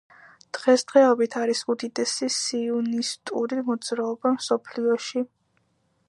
[0.57, 5.23] დღესდღეობით არის უდიდესი სიონისტური მოძრაობა მსოფლიოში.